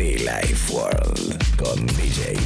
[0.00, 2.38] Life World con DJ.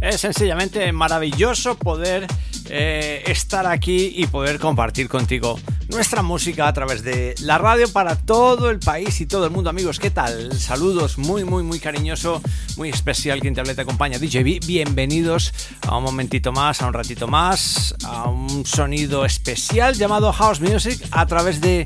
[0.00, 2.28] Es sencillamente maravilloso poder
[2.72, 5.58] eh, estar aquí y poder compartir contigo
[5.88, 9.70] nuestra música a través de la radio para todo el país y todo el mundo.
[9.70, 10.52] Amigos, ¿qué tal?
[10.58, 12.40] Saludos muy, muy, muy cariñoso,
[12.76, 13.40] muy especial.
[13.40, 14.64] Quien te habla te acompaña, DJB.
[14.66, 20.60] Bienvenidos a un momentito más, a un ratito más, a un sonido especial llamado House
[20.60, 21.84] Music a través de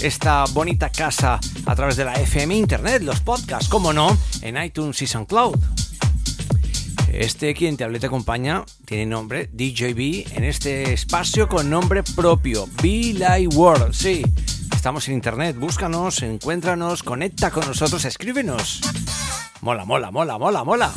[0.00, 5.02] esta bonita casa, a través de la FM Internet, los podcasts, como no, en iTunes
[5.02, 5.56] y SoundCloud.
[7.12, 12.02] Este quien te habla y te acompaña tiene nombre DJB en este espacio con nombre
[12.02, 13.92] propio, Be Live World.
[13.92, 14.22] Sí,
[14.74, 18.80] estamos en internet, búscanos, encuéntranos, conecta con nosotros, escríbenos.
[19.60, 20.92] Mola, mola, mola, mola, mola.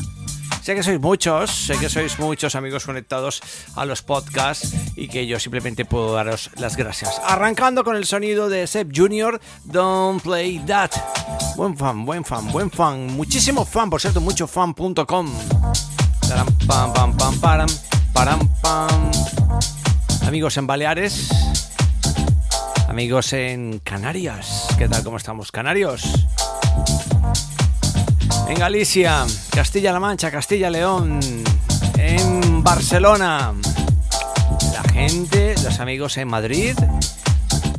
[0.61, 3.41] Sé que sois muchos, sé que sois muchos amigos conectados
[3.75, 7.21] a los podcasts y que yo simplemente puedo daros las gracias.
[7.25, 10.91] Arrancando con el sonido de Seb Junior, Don't Play That.
[11.57, 13.07] Buen fan, buen fan, buen fan.
[13.07, 15.94] Muchísimo fan, por cierto, muchofan.com.
[16.27, 19.11] Pam, pam, pam, pam.
[20.25, 21.29] Amigos en Baleares,
[22.87, 24.67] amigos en Canarias.
[24.77, 25.03] ¿Qué tal?
[25.03, 25.51] ¿Cómo estamos?
[25.51, 26.03] Canarios.
[28.47, 31.19] En Galicia, Castilla-La Mancha, Castilla-León,
[31.97, 33.53] en Barcelona.
[34.73, 36.75] La gente, los amigos en Madrid,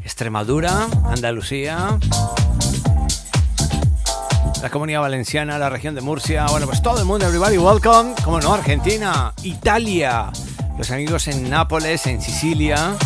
[0.02, 1.98] Extremadura, Andalucía,
[4.66, 8.40] la comunidad valenciana, la región de Murcia, bueno, pues todo el mundo, everybody welcome, como
[8.40, 10.32] no, Argentina, Italia,
[10.76, 12.96] los amigos en Nápoles, en Sicilia,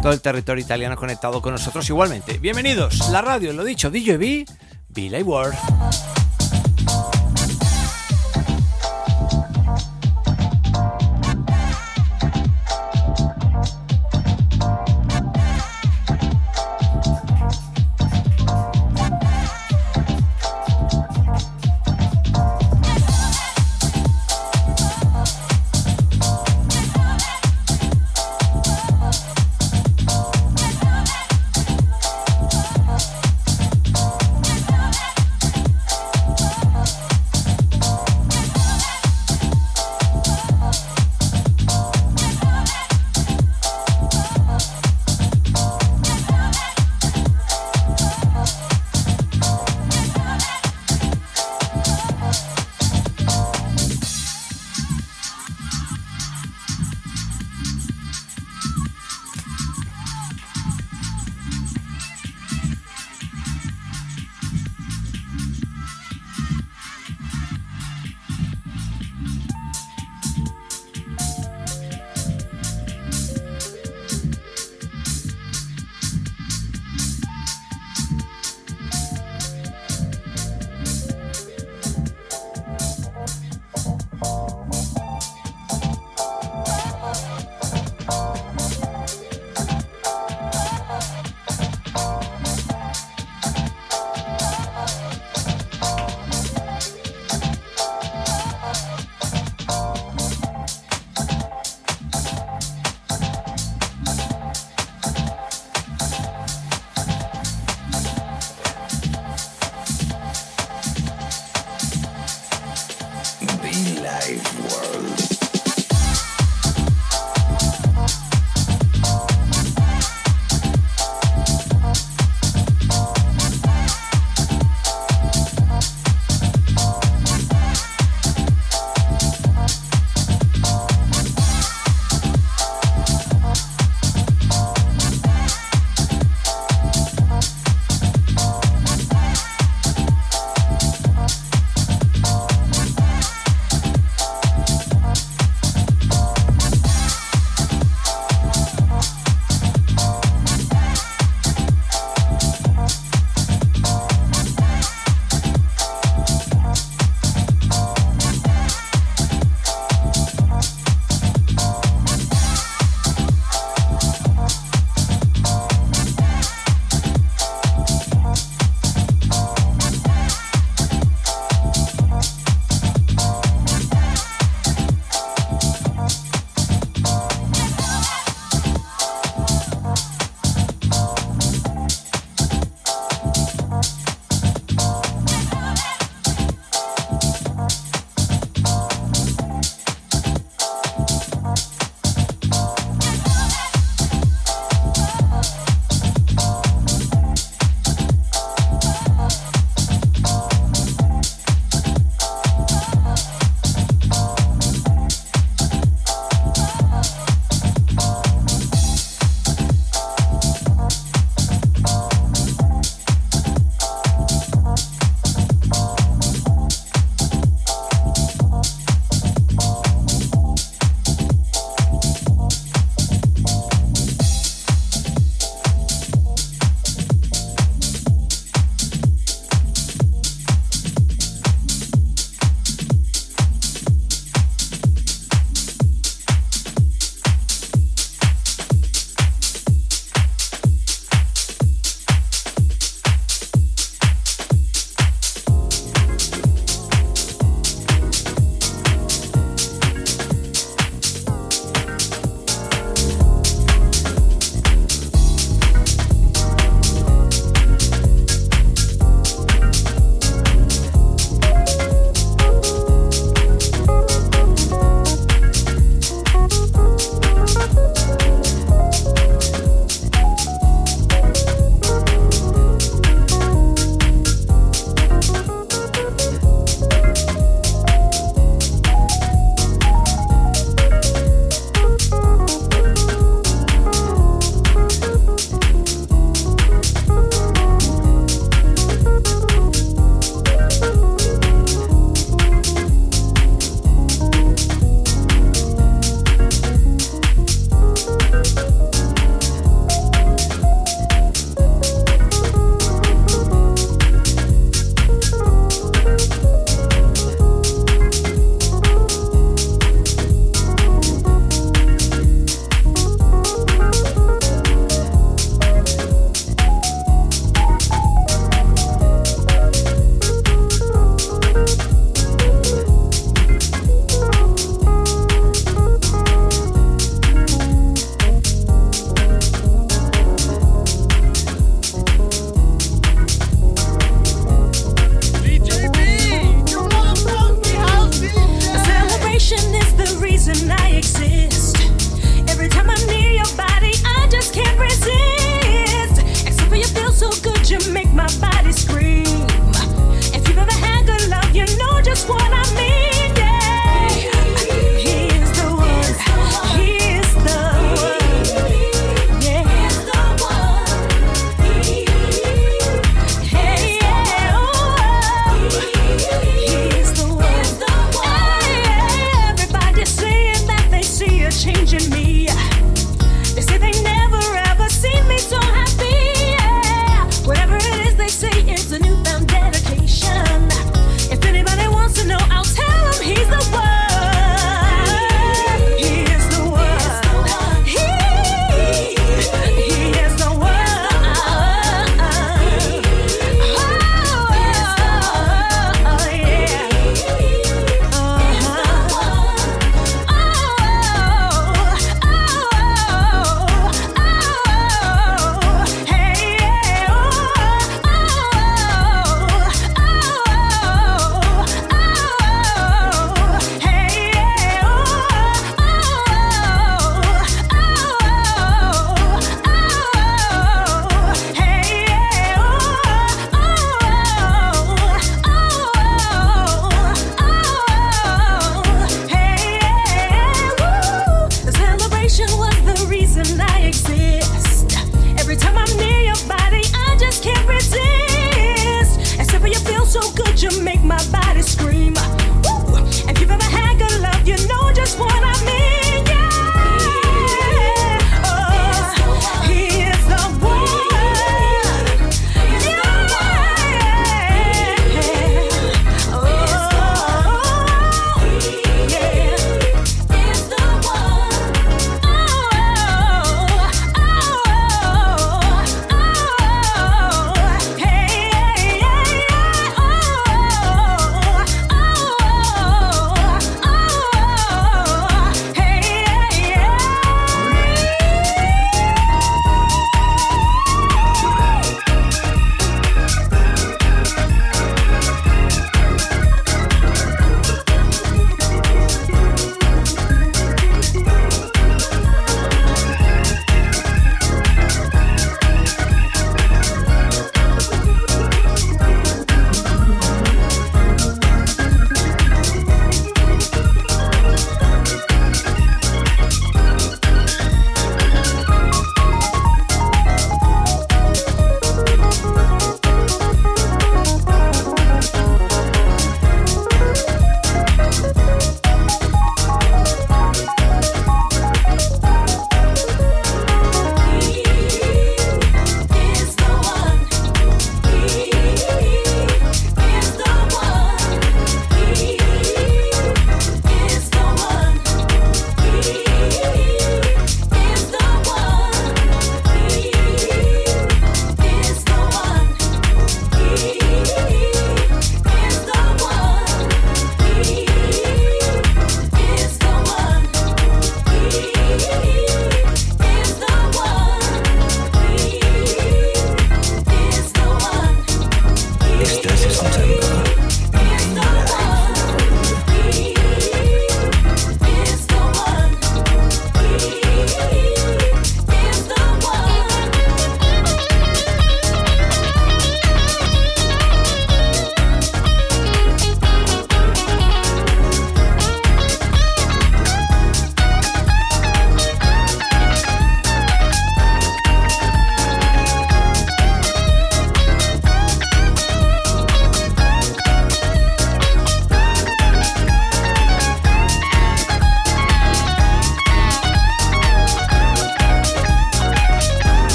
[0.00, 2.38] todo el territorio italiano conectado con nosotros igualmente.
[2.38, 4.46] Bienvenidos, la radio, lo dicho, DJB,
[4.88, 5.52] Billy Ward.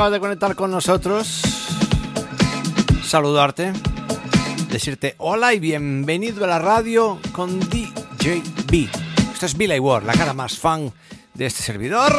[0.00, 1.42] Acabas de conectar con nosotros,
[3.04, 3.74] saludarte,
[4.70, 8.88] decirte hola y bienvenido a la radio con DJB.
[9.30, 10.90] Esto es Billy Ward, la cara más fan
[11.34, 12.14] de este servidor,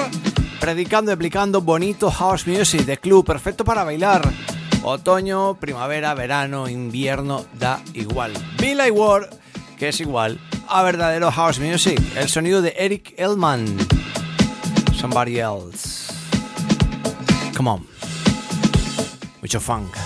[0.60, 4.32] predicando y aplicando bonito house music de club, perfecto para bailar.
[4.84, 8.32] Otoño, primavera, verano, invierno, da igual.
[8.60, 9.28] Billy Ward,
[9.80, 12.00] que es igual a verdadero house music.
[12.16, 13.66] El sonido de Eric Elman.
[14.94, 15.91] Somebody else.
[17.54, 17.88] Come on.
[19.42, 20.01] With your funk.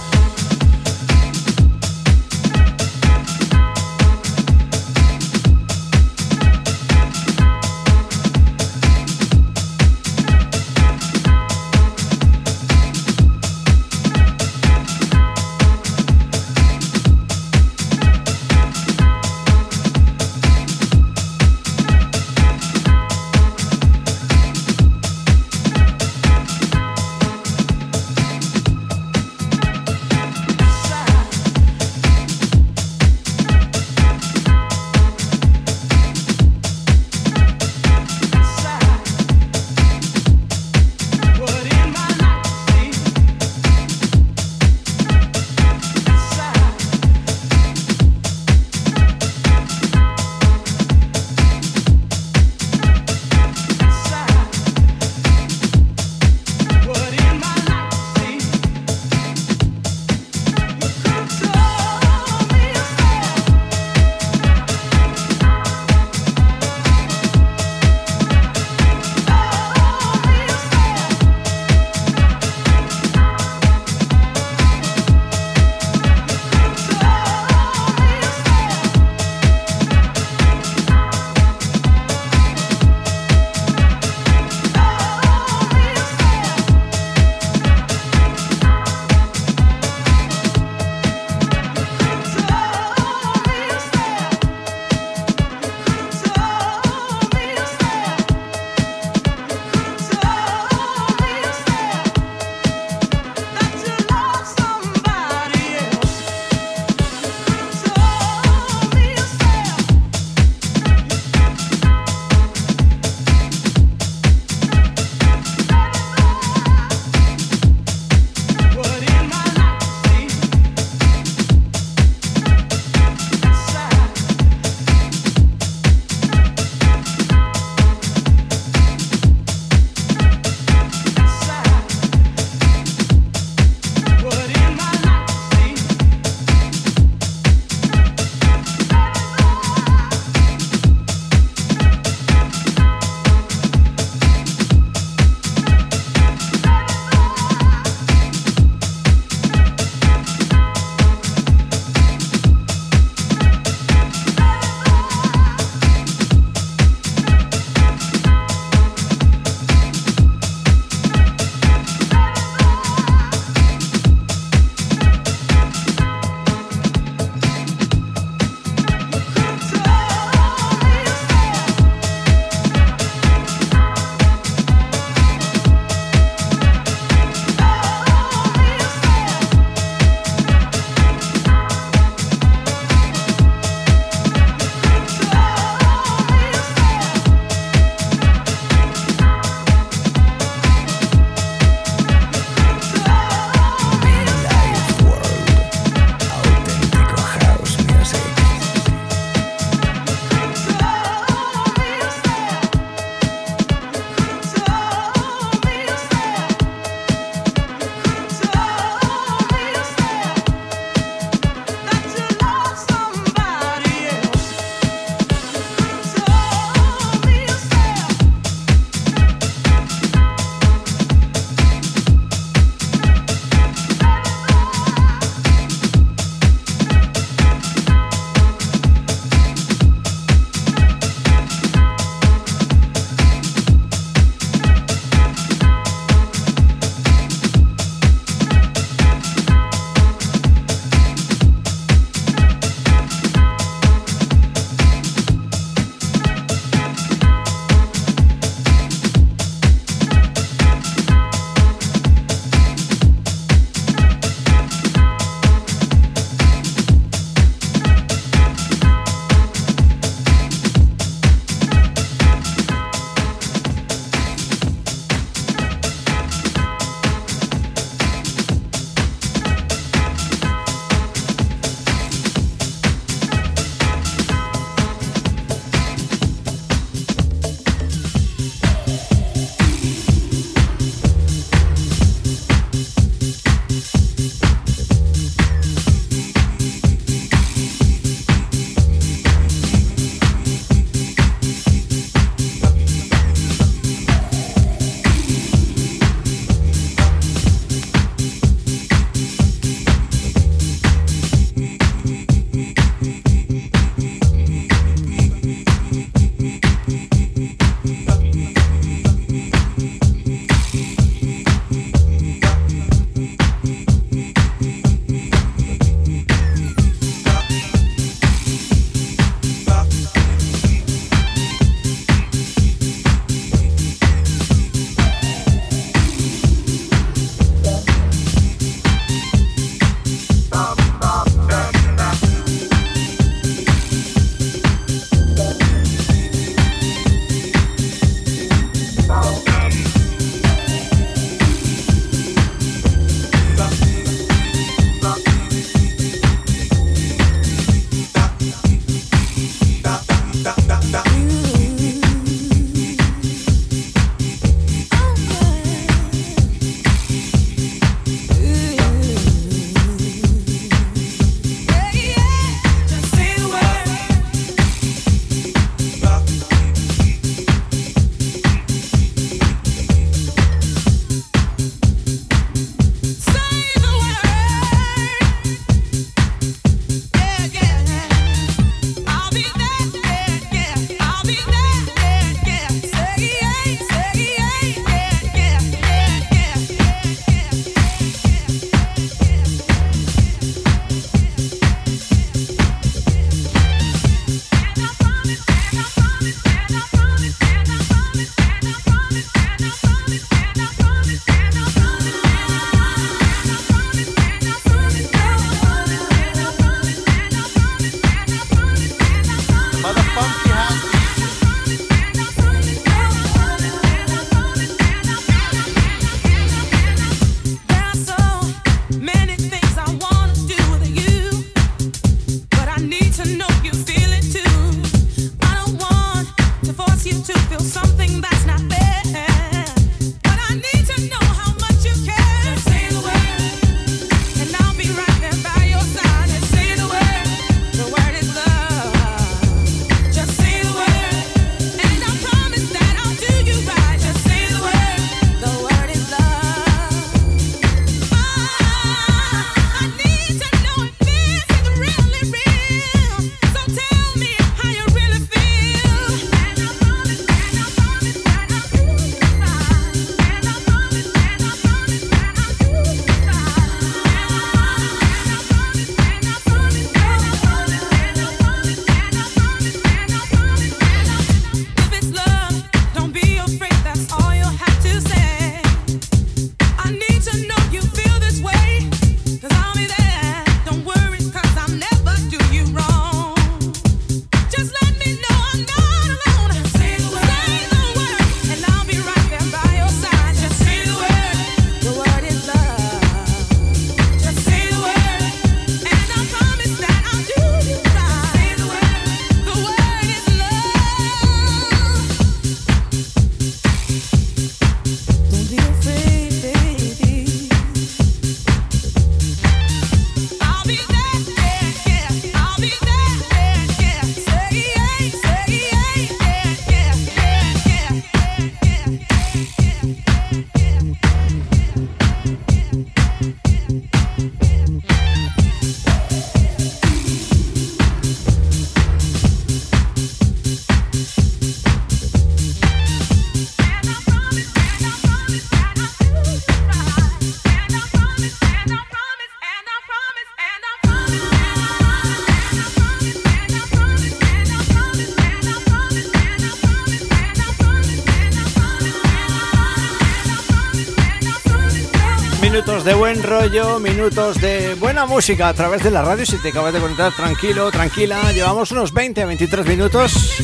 [553.26, 556.26] Rollo, minutos de buena música a través de la radio.
[556.26, 558.32] Si te acabas de conectar, tranquilo, tranquila.
[558.32, 560.38] Llevamos unos 20 a 23 minutos.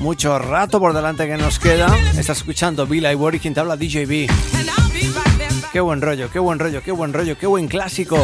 [0.00, 1.86] Mucho rato por delante que nos queda.
[2.10, 4.28] Estás escuchando Bill y quien te habla DJB.
[5.72, 8.18] Qué buen rollo, qué buen rollo, qué buen rollo, qué buen clásico.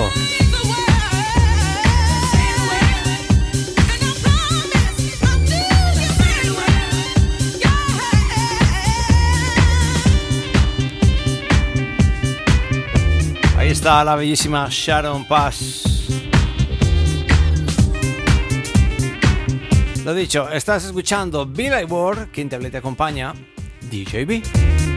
[13.85, 15.83] Está la bellísima Sharon Pass.
[20.03, 23.35] Lo dicho, estás escuchando Billy Ward, quien te, te acompaña,
[23.83, 24.94] DJB.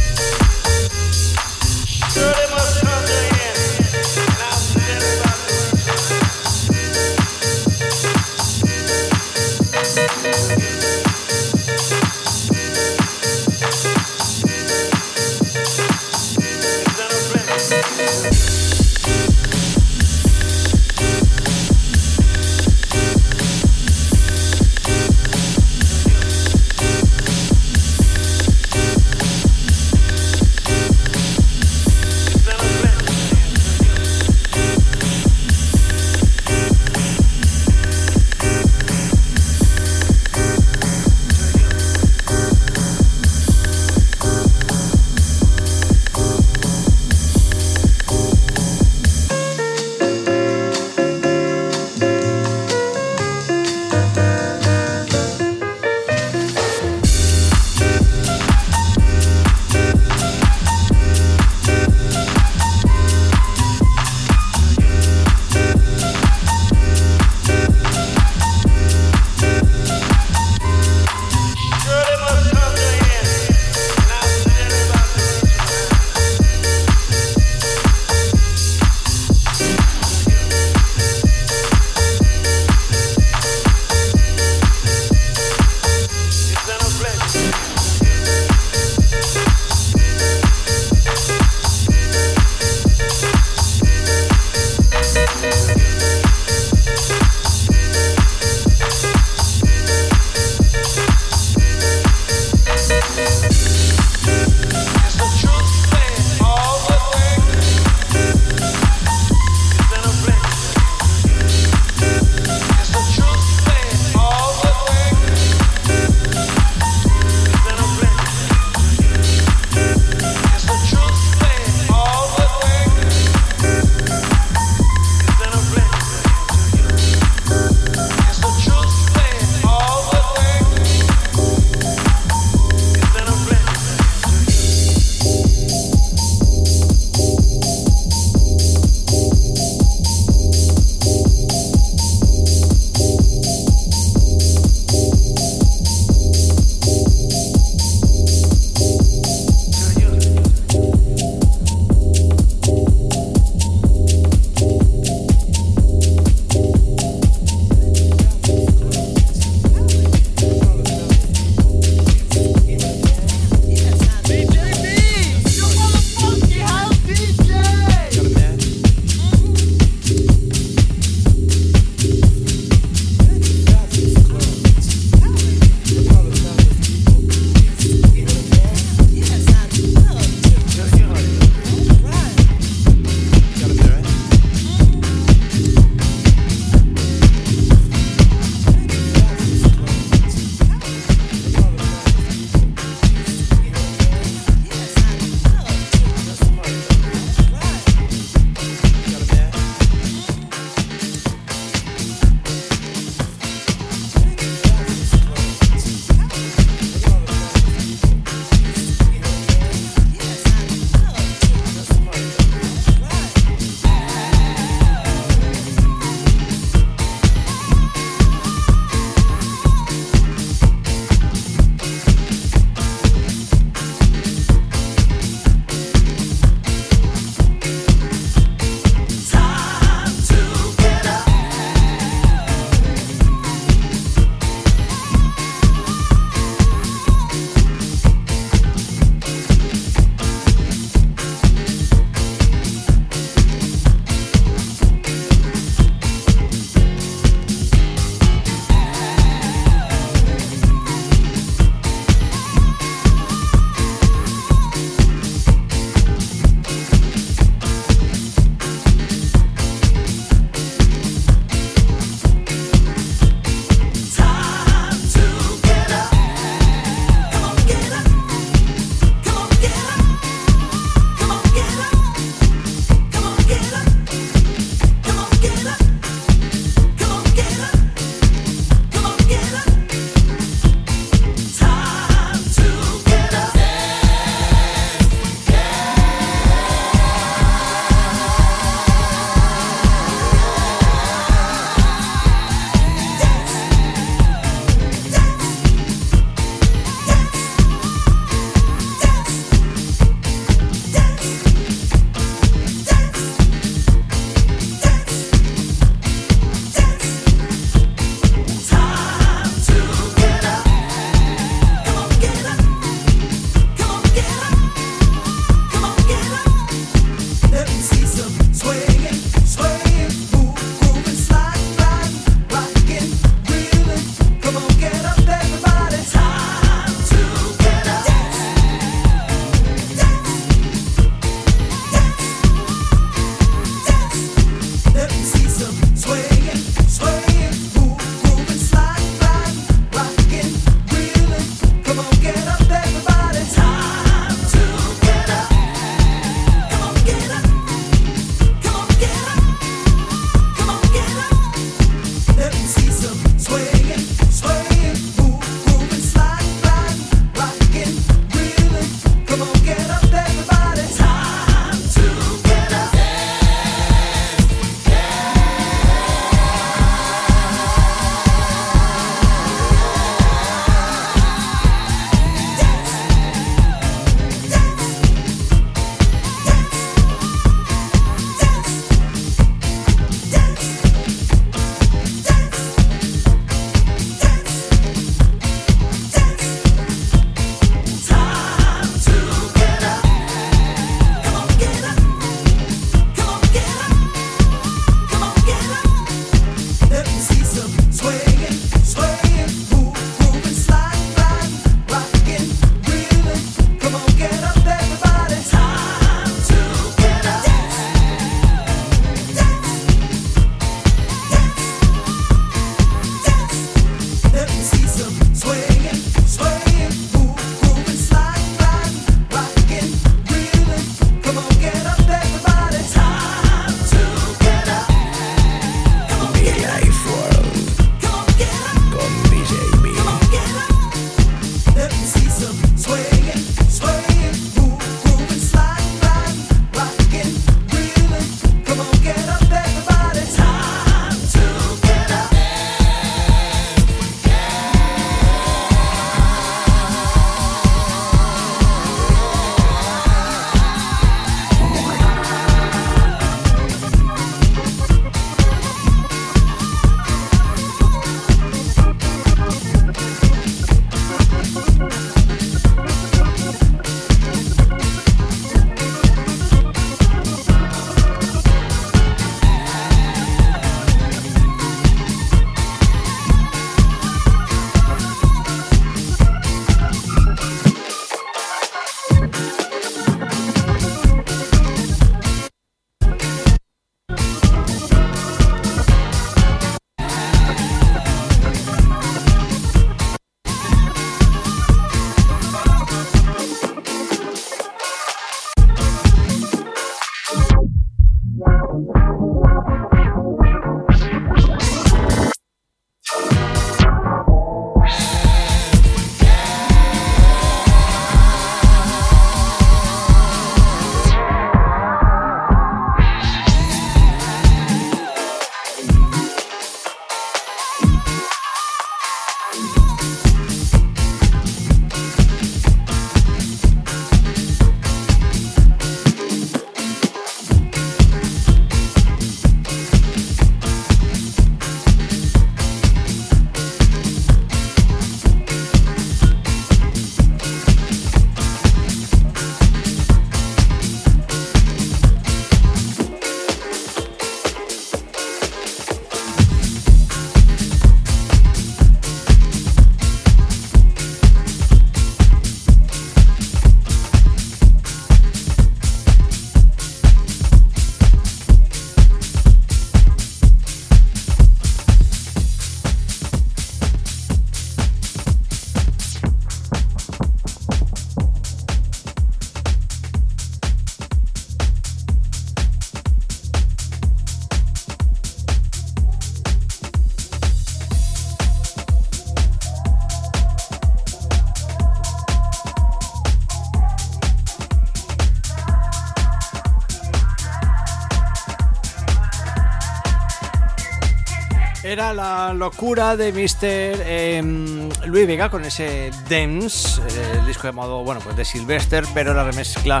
[591.94, 594.02] Era la locura de Mr.
[594.04, 599.32] Em, Luis Vega con ese Dance, eh, el disco llamado, bueno, pues de Sylvester, pero
[599.32, 600.00] la remezcla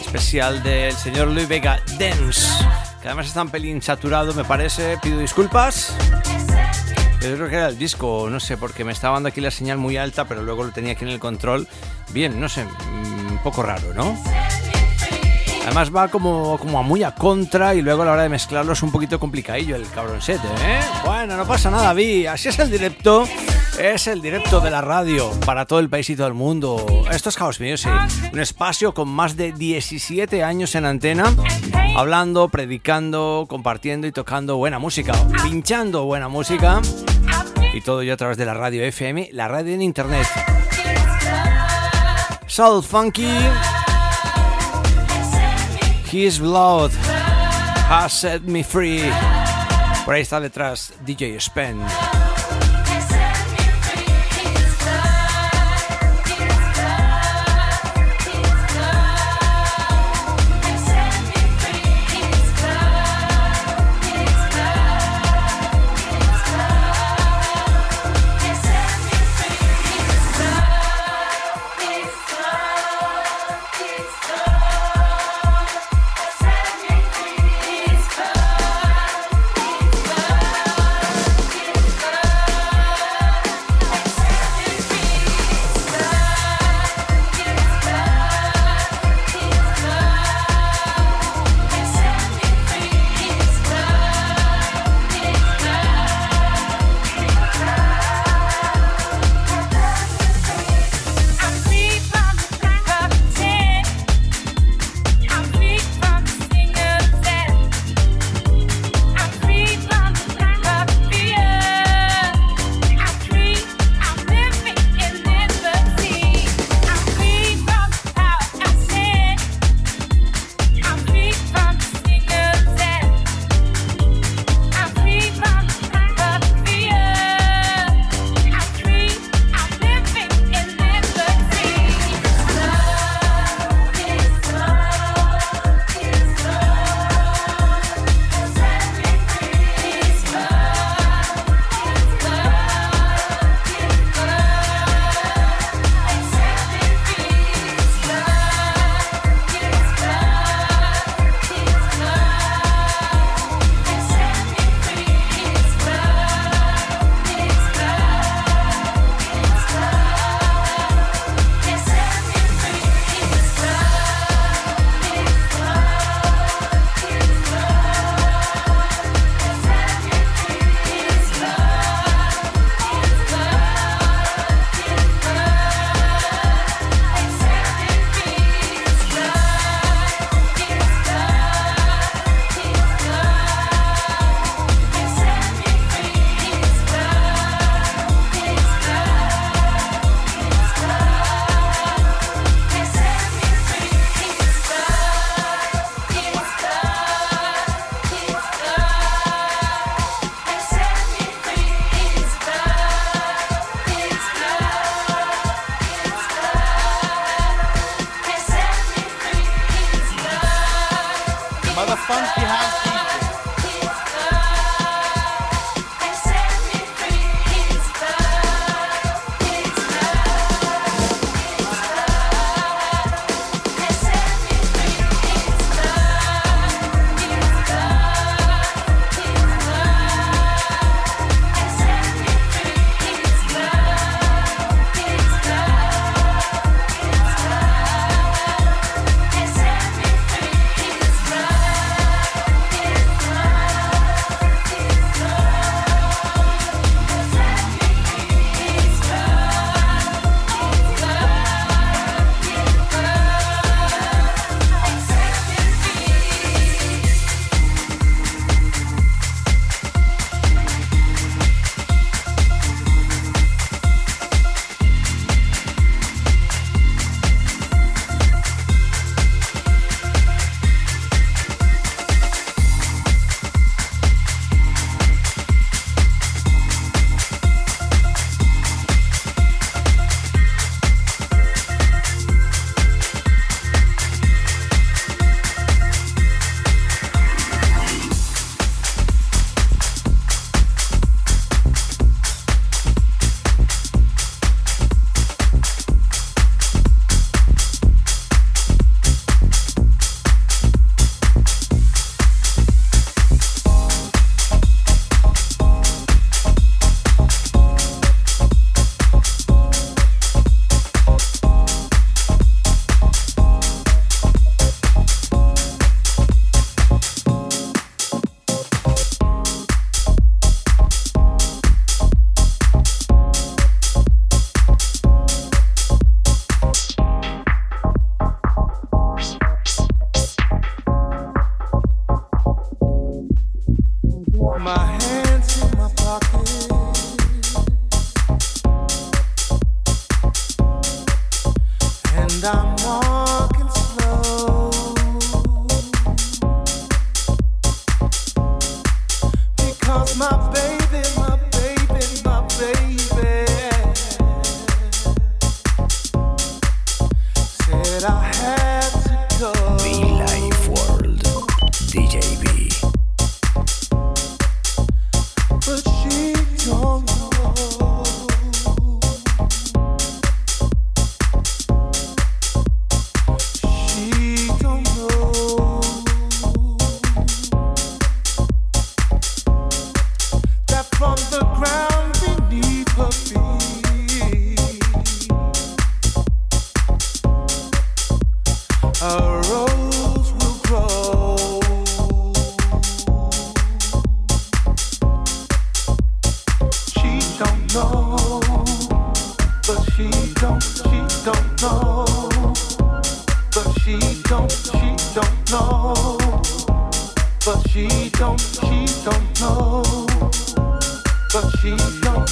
[0.00, 2.48] especial del señor Luis Vega Dance,
[3.00, 5.94] que además está un pelín saturado, me parece, pido disculpas.
[7.20, 9.78] Yo creo que era el disco, no sé, porque me estaba dando aquí la señal
[9.78, 11.68] muy alta, pero luego lo tenía aquí en el control.
[12.10, 14.20] Bien, no sé, mm, un poco raro, ¿no?
[15.68, 18.72] Además va como, como a muy a contra y luego a la hora de mezclarlo
[18.72, 20.80] es un poquito complicadillo el cabroncete, ¿eh?
[21.04, 22.26] Bueno, no pasa nada, Vi.
[22.26, 23.24] Así es el directo.
[23.78, 26.86] Es el directo de la radio para todo el país y todo el mundo.
[27.12, 27.92] Esto es House Music,
[28.32, 31.34] un espacio con más de 17 años en antena,
[31.94, 35.12] hablando, predicando, compartiendo y tocando buena música,
[35.42, 36.80] pinchando buena música
[37.74, 40.26] y todo ello a través de la radio FM, la radio en internet.
[42.46, 43.28] Soul Funky
[46.10, 49.02] His blood has set me free.
[50.06, 51.78] Por ahí está detrás DJ Spen.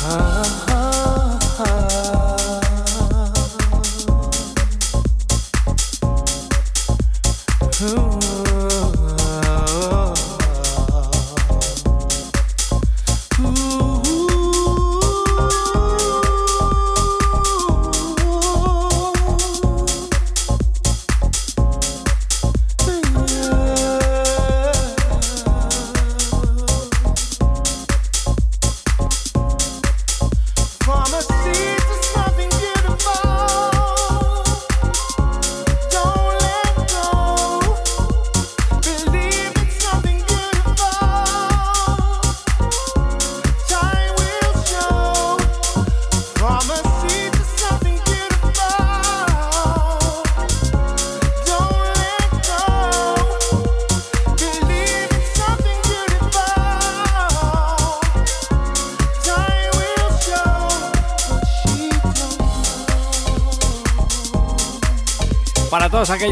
[0.07, 0.45] heart.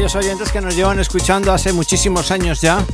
[0.05, 2.85] Aquellos oyentes que nos llevan escuchando hace muchísimos años ya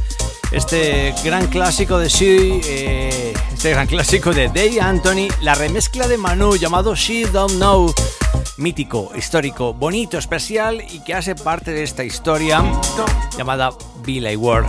[0.54, 6.18] este gran clásico de She, eh, este gran clásico de Dave Anthony, la remezcla de
[6.18, 7.94] Manu llamado She Don't Know,
[8.56, 12.64] mítico, histórico, bonito, especial y que hace parte de esta historia
[13.38, 13.72] llamada
[14.06, 14.68] Billy Ward.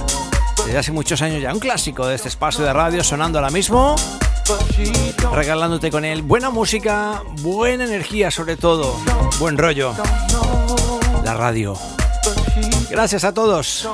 [0.66, 3.95] Desde hace muchos años ya, un clásico de este espacio de radio sonando ahora mismo,
[5.32, 8.97] regalándote con él buena música, buena energía sobre todo,
[9.38, 9.95] buen rollo.
[11.24, 11.78] La radio.
[12.90, 13.88] Gracias a todos.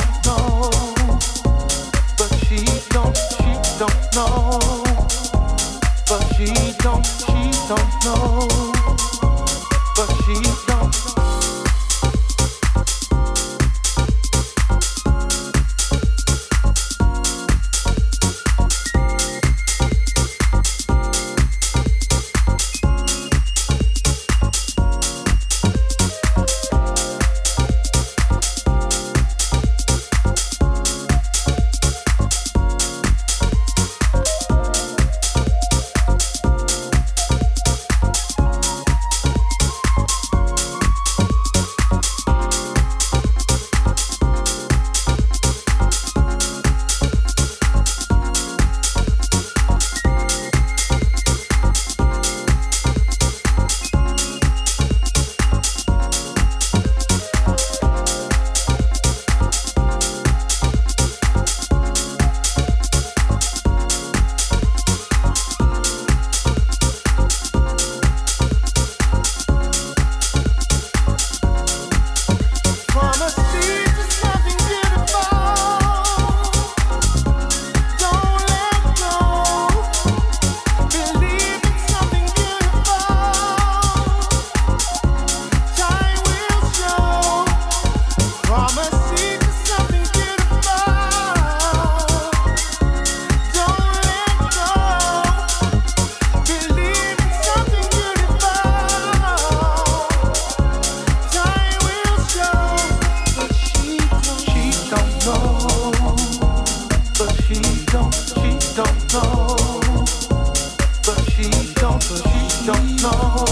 [112.68, 113.46] don't know,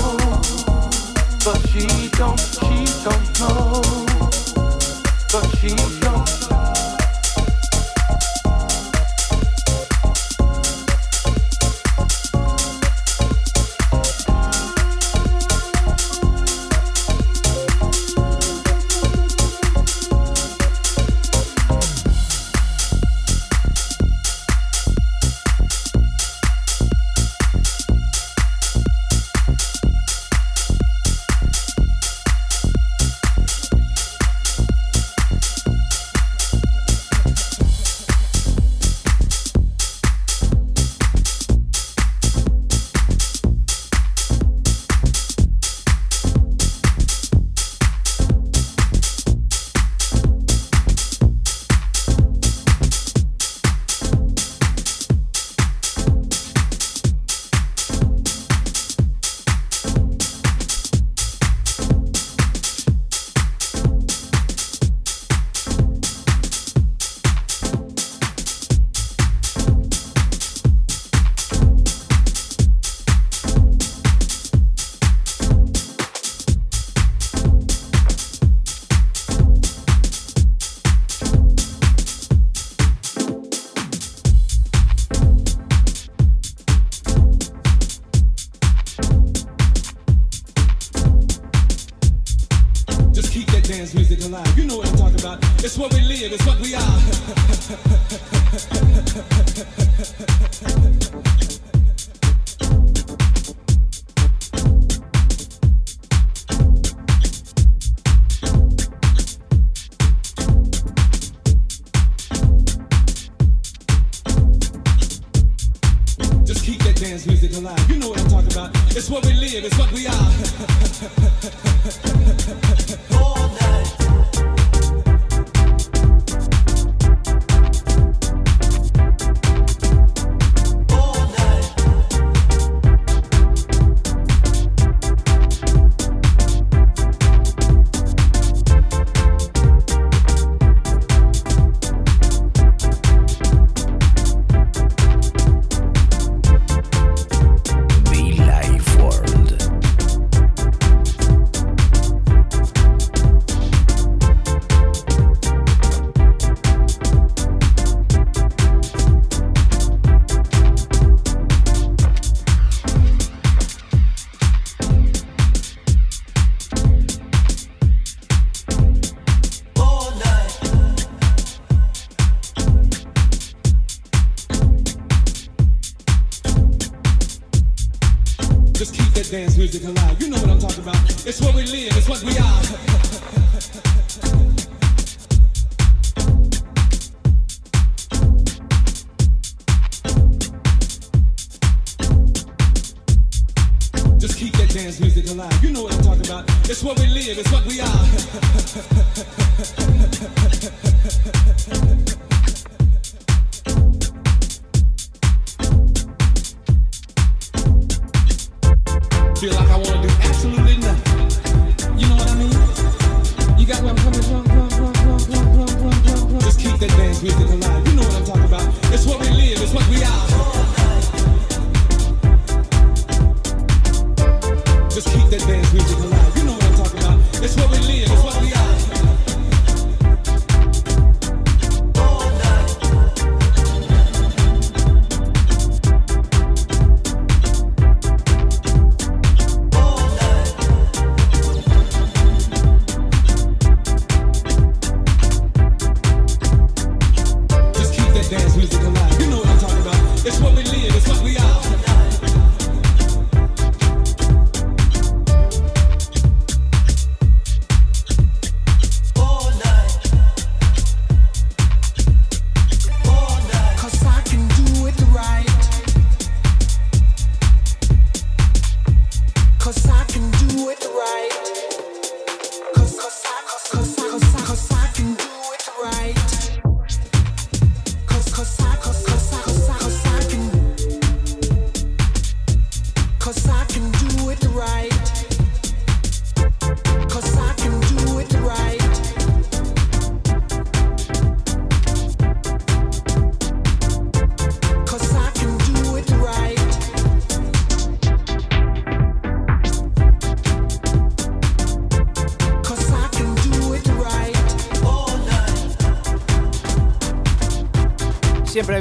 [1.43, 1.87] but she
[2.19, 3.81] don't, she don't know,
[5.33, 6.16] but she don't.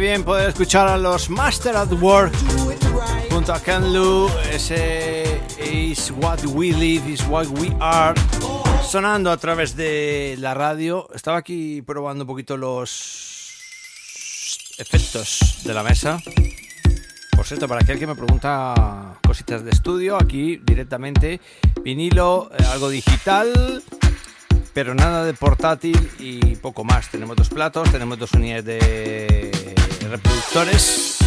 [0.05, 2.31] Bien poder escuchar a los Master at Work
[3.31, 4.29] junto a Ken Lu.
[4.51, 8.13] Ese is what we live, is what we are.
[8.87, 11.07] Sonando a través de la radio.
[11.15, 13.49] Estaba aquí probando un poquito los
[14.77, 16.19] efectos de la mesa.
[17.35, 21.41] Por cierto, para aquel que me pregunta cositas de estudio, aquí directamente
[21.81, 23.81] vinilo, eh, algo digital,
[24.71, 27.09] pero nada de portátil y poco más.
[27.09, 29.75] Tenemos dos platos, tenemos dos unidades de
[30.09, 31.17] reproductores.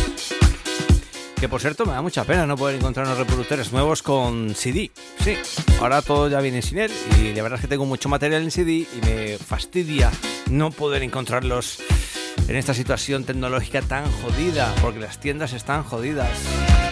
[1.41, 4.91] Que por cierto me da mucha pena no poder encontrar unos reproductores nuevos con CD.
[5.21, 5.37] Sí,
[5.81, 8.51] ahora todo ya viene sin él y la verdad es que tengo mucho material en
[8.51, 10.11] CD y me fastidia
[10.51, 11.79] no poder encontrarlos
[12.49, 16.31] en esta situación tecnológica tan jodida, porque las tiendas están jodidas.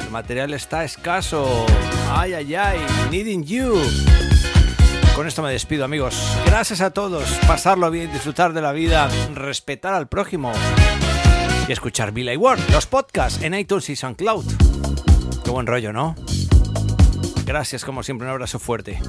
[0.02, 1.66] El material está escaso.
[2.10, 2.78] Ay, ay, ay,
[3.10, 3.80] needing you.
[5.14, 6.14] Con esto me despido, amigos.
[6.44, 7.24] Gracias a todos.
[7.46, 10.52] Pasarlo bien, disfrutar de la vida, respetar al prójimo
[11.68, 14.44] y escuchar Billy Ward, los podcasts en iTunes y SoundCloud.
[15.44, 16.14] Qué buen rollo, ¿no?
[17.44, 19.00] Gracias, como siempre, un abrazo fuerte.